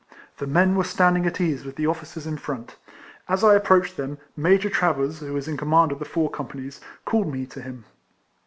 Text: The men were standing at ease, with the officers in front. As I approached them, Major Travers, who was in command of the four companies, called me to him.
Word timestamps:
The 0.37 0.47
men 0.47 0.75
were 0.75 0.83
standing 0.83 1.27
at 1.27 1.39
ease, 1.39 1.63
with 1.63 1.75
the 1.75 1.85
officers 1.85 2.25
in 2.25 2.37
front. 2.37 2.75
As 3.29 3.43
I 3.43 3.53
approached 3.53 3.97
them, 3.97 4.17
Major 4.35 4.67
Travers, 4.67 5.19
who 5.19 5.31
was 5.33 5.47
in 5.47 5.57
command 5.57 5.91
of 5.91 5.99
the 5.99 6.05
four 6.05 6.27
companies, 6.31 6.81
called 7.05 7.31
me 7.31 7.45
to 7.45 7.61
him. 7.61 7.85